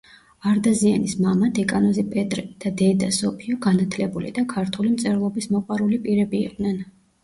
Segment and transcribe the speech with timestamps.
[0.51, 6.87] არდაზიანის მამა, დეკანოზი პეტრე, და დედა, სოფიო, განათლებული და ქართული მწერლობის მოყვარული პირები იყვნენ.